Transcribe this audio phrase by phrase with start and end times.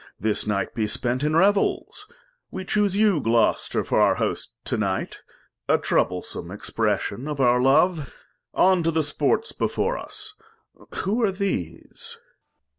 [0.19, 2.07] This Night be spent in Revels:
[2.49, 5.19] We chuse you, Gloster, for our Host to Night,
[5.69, 8.11] A troublesome Expression of our Love.
[8.55, 10.33] On, to the Sports before us.
[11.03, 12.17] Who are these